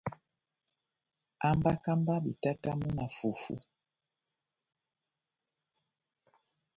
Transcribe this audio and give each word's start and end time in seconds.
Hambaka 1.41 1.91
mba 1.99 2.15
betatamu 2.25 2.87
na 2.97 3.05
fufu. 3.15 3.55